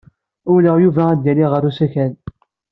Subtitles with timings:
[0.53, 2.13] Ulleɣ Yuba ad yali ɣer usakal.